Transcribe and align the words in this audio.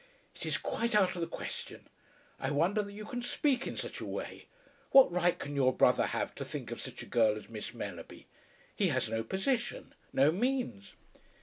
"It 0.35 0.47
is 0.47 0.57
quite 0.57 0.95
out 0.95 1.13
of 1.13 1.21
the 1.21 1.27
question. 1.27 1.87
I 2.39 2.49
wonder 2.49 2.81
that 2.81 2.91
you 2.91 3.05
can 3.05 3.21
speak 3.21 3.67
in 3.67 3.77
such 3.77 3.99
a 4.01 4.05
way. 4.07 4.47
What 4.89 5.11
right 5.11 5.37
can 5.37 5.55
your 5.55 5.71
brother 5.77 6.07
have 6.07 6.33
to 6.37 6.43
think 6.43 6.71
of 6.71 6.81
such 6.81 7.03
a 7.03 7.05
girl 7.05 7.37
as 7.37 7.49
Miss 7.49 7.71
Mellerby? 7.71 8.25
He 8.75 8.87
has 8.87 9.09
no 9.09 9.23
position; 9.23 9.93
no 10.11 10.31
means." 10.31 10.95